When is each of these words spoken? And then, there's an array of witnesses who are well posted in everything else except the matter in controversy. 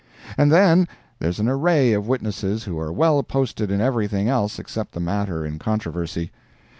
And 0.35 0.51
then, 0.51 0.87
there's 1.19 1.39
an 1.39 1.47
array 1.47 1.93
of 1.93 2.07
witnesses 2.07 2.63
who 2.63 2.79
are 2.79 2.91
well 2.91 3.21
posted 3.21 3.69
in 3.69 3.79
everything 3.81 4.27
else 4.29 4.57
except 4.57 4.93
the 4.93 4.99
matter 4.99 5.45
in 5.45 5.59
controversy. 5.59 6.31